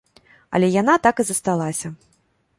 [0.59, 1.95] Але яна так і засталася.